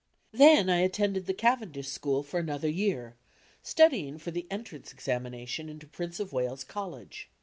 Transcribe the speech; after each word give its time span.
Then 0.31 0.67
I 0.67 0.81
at 0.81 0.93
tended 0.93 1.27
the 1.27 1.33
Cavendish 1.35 1.89
school 1.89 2.23
for 2.23 2.39
another 2.39 2.67
year, 2.67 3.17
studying 3.61 4.17
for 4.17 4.31
the 4.31 4.47
Entrance 4.49 4.91
Examination 4.91 5.69
into 5.69 5.85
Prince 5.85 6.19
of 6.19 6.33
Wales 6.33 6.63
College. 6.63 7.29